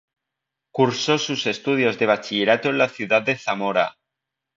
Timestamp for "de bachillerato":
1.99-2.69